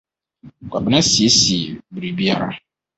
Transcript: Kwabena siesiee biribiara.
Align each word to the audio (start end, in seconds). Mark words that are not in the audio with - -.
Kwabena 0.69 0.99
siesiee 1.09 1.69
biribiara. 1.93 2.47